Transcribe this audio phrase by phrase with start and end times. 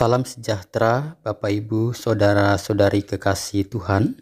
[0.00, 4.16] Salam sejahtera, Bapak, Ibu, saudara-saudari kekasih Tuhan.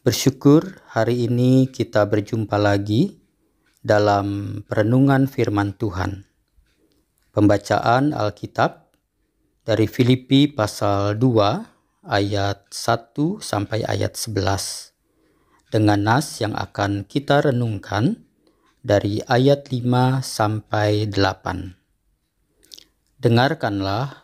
[0.00, 3.20] Bersyukur hari ini kita berjumpa lagi
[3.84, 6.24] dalam perenungan Firman Tuhan.
[7.36, 8.88] Pembacaan Alkitab
[9.68, 18.16] dari Filipi pasal 2 ayat 1 sampai ayat 11 dengan nas yang akan kita renungkan
[18.80, 21.76] dari ayat 5 sampai 8.
[23.20, 24.23] Dengarkanlah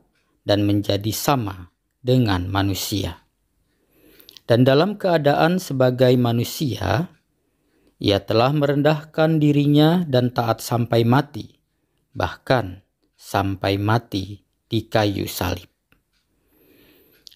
[0.47, 1.69] dan menjadi sama
[2.01, 3.21] dengan manusia.
[4.49, 7.07] Dan dalam keadaan sebagai manusia,
[8.01, 11.61] ia telah merendahkan dirinya dan taat sampai mati,
[12.11, 12.81] bahkan
[13.13, 15.69] sampai mati di kayu salib.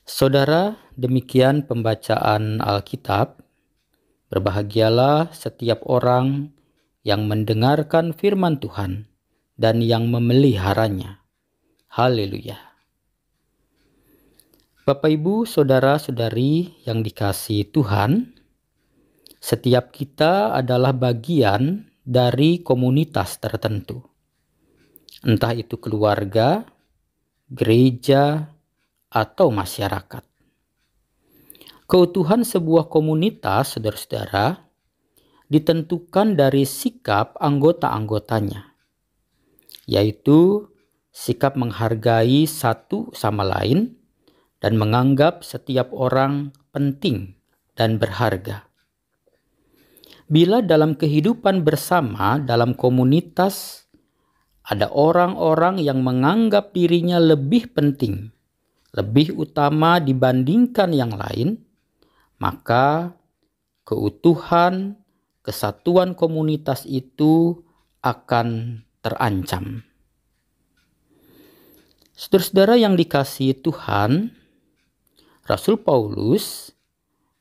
[0.06, 3.42] Saudara, demikian pembacaan Alkitab.
[4.30, 6.50] Berbahagialah setiap orang
[7.06, 9.06] yang mendengarkan firman Tuhan
[9.56, 11.22] dan yang memeliharanya.
[11.94, 12.75] Haleluya!
[14.86, 18.38] Bapak, Ibu, saudara-saudari yang dikasih Tuhan,
[19.42, 24.06] setiap kita adalah bagian dari komunitas tertentu,
[25.26, 26.70] entah itu keluarga,
[27.50, 28.54] gereja,
[29.10, 30.22] atau masyarakat.
[31.90, 34.70] Keutuhan sebuah komunitas, saudara-saudara,
[35.50, 38.78] ditentukan dari sikap anggota-anggotanya,
[39.90, 40.70] yaitu
[41.10, 44.05] sikap menghargai satu sama lain
[44.66, 47.38] dan menganggap setiap orang penting
[47.78, 48.66] dan berharga.
[50.26, 53.86] Bila dalam kehidupan bersama dalam komunitas
[54.66, 58.34] ada orang-orang yang menganggap dirinya lebih penting,
[58.98, 61.62] lebih utama dibandingkan yang lain,
[62.42, 63.14] maka
[63.86, 64.98] keutuhan,
[65.46, 67.62] kesatuan komunitas itu
[68.02, 69.86] akan terancam.
[72.18, 74.34] Saudara-saudara yang dikasihi Tuhan,
[75.46, 76.74] Rasul Paulus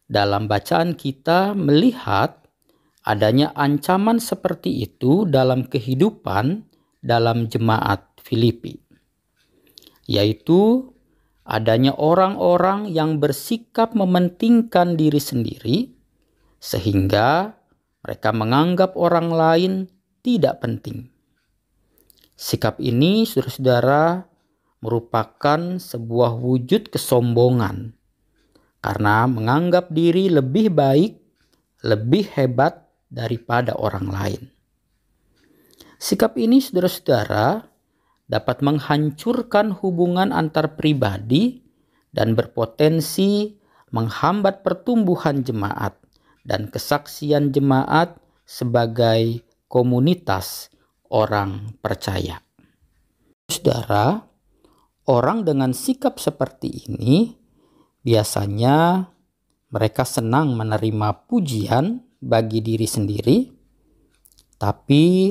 [0.05, 2.45] dalam bacaan kita melihat
[3.01, 6.69] adanya ancaman seperti itu dalam kehidupan
[7.01, 8.77] dalam jemaat Filipi,
[10.05, 10.93] yaitu
[11.49, 15.79] adanya orang-orang yang bersikap mementingkan diri sendiri,
[16.61, 17.57] sehingga
[18.05, 19.73] mereka menganggap orang lain
[20.21, 21.09] tidak penting.
[22.37, 24.29] Sikap ini, saudara-saudara,
[24.85, 27.97] merupakan sebuah wujud kesombongan
[28.85, 31.17] karena menganggap diri lebih baik,
[31.81, 34.43] lebih hebat daripada orang lain.
[35.97, 37.65] Sikap ini, saudara-saudara,
[38.29, 41.65] dapat menghancurkan hubungan antar pribadi
[42.13, 43.57] dan berpotensi
[43.89, 45.97] menghambat pertumbuhan jemaat
[46.45, 49.41] dan kesaksian jemaat sebagai
[49.71, 50.69] komunitas
[51.09, 52.45] orang percaya.
[53.49, 54.34] Saudara,
[55.05, 57.29] Orang dengan sikap seperti ini
[58.01, 59.05] biasanya
[59.69, 63.39] mereka senang menerima pujian bagi diri sendiri,
[64.57, 65.29] tapi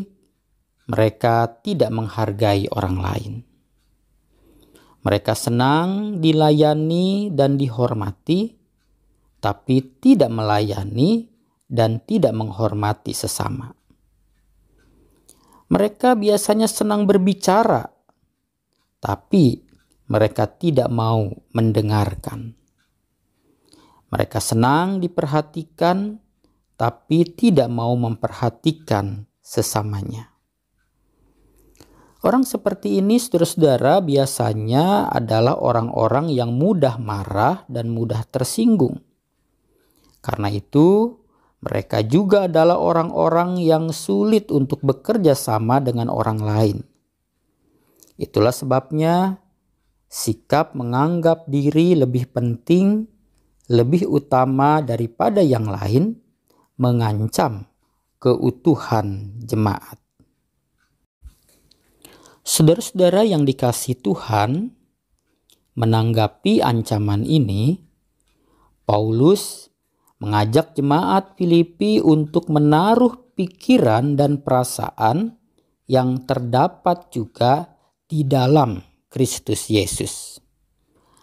[0.86, 3.34] mereka tidak menghargai orang lain.
[5.02, 8.54] Mereka senang dilayani dan dihormati,
[9.42, 11.34] tapi tidak melayani
[11.66, 13.74] dan tidak menghormati sesama.
[15.74, 17.90] Mereka biasanya senang berbicara
[19.04, 19.60] tapi
[20.08, 22.54] mereka tidak mau mendengarkan.
[24.14, 26.22] Mereka senang diperhatikan,
[26.78, 30.30] tapi tidak mau memperhatikan sesamanya.
[32.24, 39.04] Orang seperti ini, saudara-saudara, biasanya adalah orang-orang yang mudah marah dan mudah tersinggung.
[40.24, 41.20] Karena itu,
[41.60, 46.78] mereka juga adalah orang-orang yang sulit untuk bekerja sama dengan orang lain.
[48.16, 49.43] Itulah sebabnya
[50.14, 53.10] sikap menganggap diri lebih penting,
[53.74, 56.22] lebih utama daripada yang lain,
[56.78, 57.66] mengancam
[58.22, 59.98] keutuhan jemaat.
[62.46, 64.78] Saudara-saudara yang dikasih Tuhan,
[65.74, 67.82] menanggapi ancaman ini,
[68.86, 69.74] Paulus
[70.22, 75.42] mengajak jemaat Filipi untuk menaruh pikiran dan perasaan
[75.90, 77.74] yang terdapat juga
[78.06, 80.42] di dalam Kristus Yesus.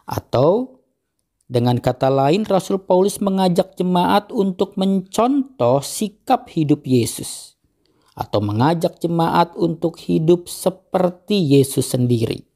[0.06, 0.78] Atau
[1.50, 7.58] dengan kata lain Rasul Paulus mengajak jemaat untuk mencontoh sikap hidup Yesus
[8.14, 12.46] atau mengajak jemaat untuk hidup seperti Yesus sendiri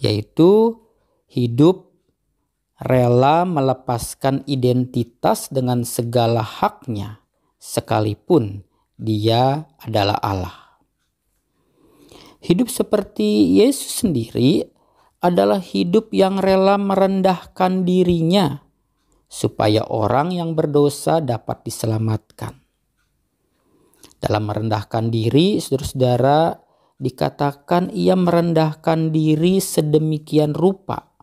[0.00, 0.80] yaitu
[1.28, 1.92] hidup
[2.80, 7.20] rela melepaskan identitas dengan segala haknya
[7.60, 8.64] sekalipun
[8.96, 10.59] dia adalah Allah.
[12.40, 14.64] Hidup seperti Yesus sendiri
[15.20, 18.64] adalah hidup yang rela merendahkan dirinya
[19.30, 22.58] supaya orang yang berdosa dapat diselamatkan.
[24.20, 26.60] Dalam merendahkan diri, saudara-saudara,
[27.00, 31.16] dikatakan ia merendahkan diri sedemikian rupa,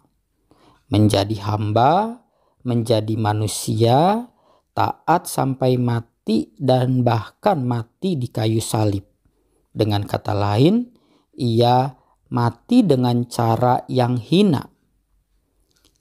[0.90, 2.26] menjadi hamba,
[2.66, 4.26] menjadi manusia,
[4.74, 9.06] taat sampai mati, dan bahkan mati di kayu salib.
[9.70, 10.97] Dengan kata lain,
[11.38, 11.96] ia
[12.34, 14.66] mati dengan cara yang hina.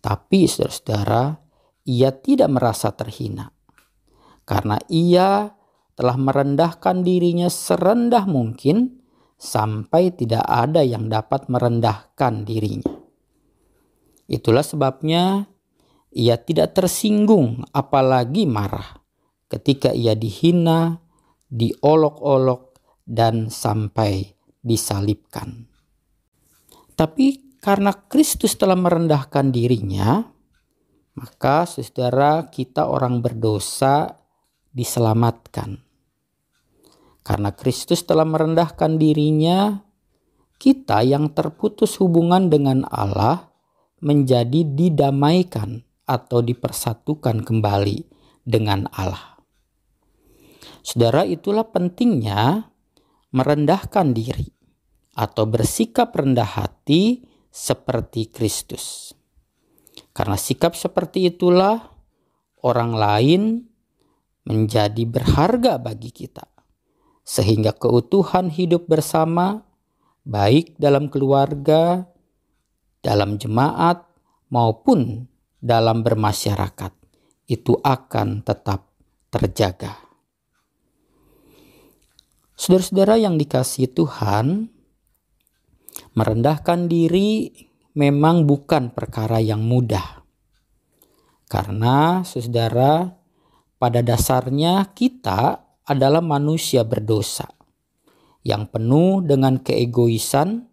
[0.00, 1.38] Tapi saudara-saudara,
[1.86, 3.52] ia tidak merasa terhina.
[4.46, 5.54] Karena ia
[5.96, 9.02] telah merendahkan dirinya serendah mungkin
[9.36, 12.94] sampai tidak ada yang dapat merendahkan dirinya.
[14.26, 15.46] Itulah sebabnya
[16.10, 19.02] ia tidak tersinggung apalagi marah
[19.46, 20.98] ketika ia dihina,
[21.50, 22.74] diolok-olok,
[23.06, 24.35] dan sampai
[24.66, 25.70] disalibkan.
[26.98, 30.26] Tapi karena Kristus telah merendahkan dirinya,
[31.14, 34.18] maka saudara kita orang berdosa
[34.74, 35.80] diselamatkan.
[37.26, 39.82] Karena Kristus telah merendahkan dirinya,
[40.56, 43.50] kita yang terputus hubungan dengan Allah
[44.00, 48.06] menjadi didamaikan atau dipersatukan kembali
[48.46, 49.42] dengan Allah.
[50.86, 52.70] Saudara, itulah pentingnya
[53.34, 54.55] merendahkan diri
[55.16, 59.16] atau bersikap rendah hati seperti Kristus.
[60.12, 61.96] Karena sikap seperti itulah
[62.60, 63.42] orang lain
[64.44, 66.44] menjadi berharga bagi kita.
[67.26, 69.66] Sehingga keutuhan hidup bersama
[70.22, 72.06] baik dalam keluarga,
[73.00, 74.04] dalam jemaat
[74.52, 75.26] maupun
[75.58, 76.92] dalam bermasyarakat
[77.50, 78.92] itu akan tetap
[79.32, 79.96] terjaga.
[82.56, 84.75] Saudara-saudara yang dikasih Tuhan,
[86.16, 87.52] merendahkan diri
[87.96, 90.24] memang bukan perkara yang mudah.
[91.46, 93.16] Karena saudara,
[93.76, 97.46] pada dasarnya kita adalah manusia berdosa
[98.42, 100.66] yang penuh dengan keegoisan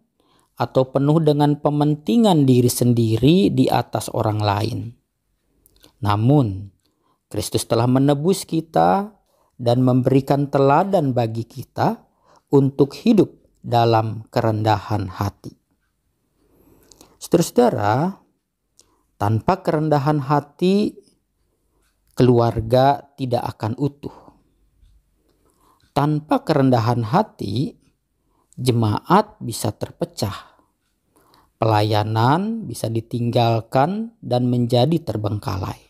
[0.54, 4.78] atau penuh dengan pementingan diri sendiri di atas orang lain.
[6.02, 6.70] Namun,
[7.26, 9.10] Kristus telah menebus kita
[9.58, 11.98] dan memberikan teladan bagi kita
[12.54, 15.56] untuk hidup dalam kerendahan hati.
[17.16, 18.20] Saudara-saudara,
[19.16, 20.92] tanpa kerendahan hati,
[22.12, 24.12] keluarga tidak akan utuh.
[25.96, 27.80] Tanpa kerendahan hati,
[28.60, 30.60] jemaat bisa terpecah.
[31.56, 35.80] Pelayanan bisa ditinggalkan dan menjadi terbengkalai.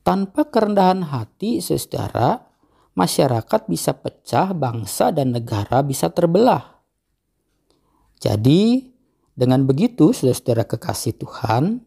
[0.00, 2.51] Tanpa kerendahan hati, saudara,
[2.92, 6.80] masyarakat bisa pecah, bangsa dan negara bisa terbelah.
[8.22, 8.92] Jadi,
[9.32, 11.82] dengan begitu, saudara-saudara kekasih Tuhan,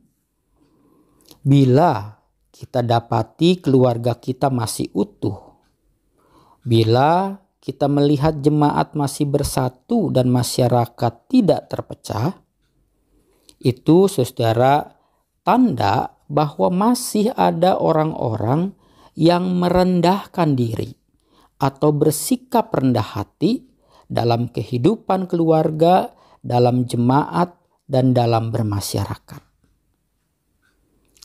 [1.45, 2.19] bila
[2.49, 5.55] kita dapati keluarga kita masih utuh,
[6.65, 12.41] bila kita melihat jemaat masih bersatu dan masyarakat tidak terpecah,
[13.61, 14.97] itu saudara
[15.45, 18.73] tanda bahwa masih ada orang-orang
[19.15, 20.91] yang merendahkan diri
[21.57, 23.63] atau bersikap rendah hati
[24.11, 27.55] dalam kehidupan keluarga, dalam jemaat,
[27.87, 29.41] dan dalam bermasyarakat.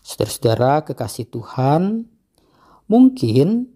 [0.00, 2.08] Saudara-saudara kekasih Tuhan,
[2.88, 3.68] mungkin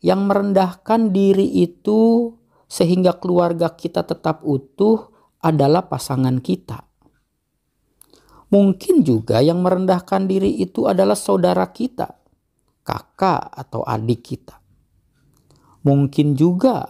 [0.00, 2.32] yang merendahkan diri itu
[2.66, 6.84] sehingga keluarga kita tetap utuh adalah pasangan kita.
[8.46, 12.14] Mungkin juga yang merendahkan diri itu adalah saudara kita,
[12.86, 14.62] kakak atau adik kita.
[15.82, 16.86] Mungkin juga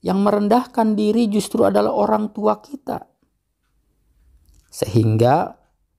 [0.00, 3.04] yang merendahkan diri justru adalah orang tua kita.
[4.72, 5.52] Sehingga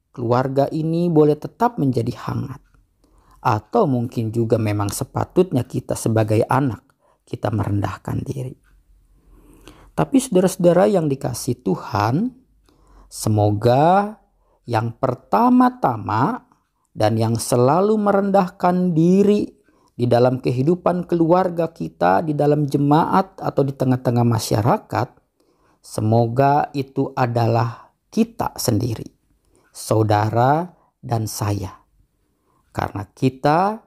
[0.10, 2.62] keluarga ini boleh tetap menjadi hangat.
[3.38, 6.82] Atau mungkin juga memang sepatutnya kita sebagai anak
[7.22, 8.58] kita merendahkan diri.
[9.98, 12.34] Tapi saudara-saudara yang dikasih Tuhan,
[13.10, 14.18] semoga
[14.64, 16.47] yang pertama-tama
[16.98, 19.46] dan yang selalu merendahkan diri
[19.94, 25.10] di dalam kehidupan keluarga kita, di dalam jemaat atau di tengah-tengah masyarakat,
[25.78, 29.14] semoga itu adalah kita sendiri.
[29.78, 30.74] saudara,
[31.06, 31.86] dan saya.
[32.74, 33.86] Karena kita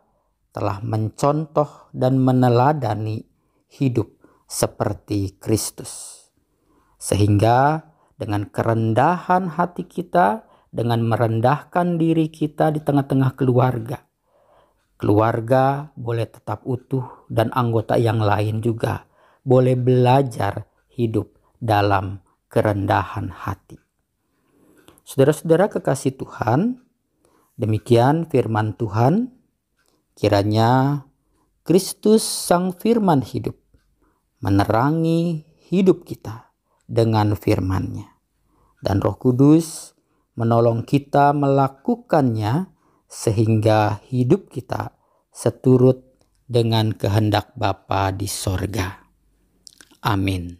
[0.55, 3.27] telah mencontoh dan meneladani
[3.71, 4.07] hidup
[4.47, 6.27] seperti Kristus.
[6.95, 14.07] Sehingga dengan kerendahan hati kita, dengan merendahkan diri kita di tengah-tengah keluarga,
[14.97, 19.11] keluarga boleh tetap utuh dan anggota yang lain juga
[19.43, 23.79] boleh belajar hidup dalam kerendahan hati.
[25.03, 26.87] Saudara-saudara kekasih Tuhan,
[27.59, 29.35] demikian firman Tuhan.
[30.15, 31.03] Kiranya
[31.65, 33.57] Kristus Sang Firman hidup
[34.45, 36.53] menerangi hidup kita
[36.85, 38.21] dengan firman-Nya.
[38.85, 39.97] Dan Roh Kudus
[40.41, 42.73] menolong kita melakukannya
[43.05, 44.97] sehingga hidup kita
[45.29, 46.17] seturut
[46.49, 49.05] dengan kehendak Bapa di sorga.
[50.01, 50.60] Amin.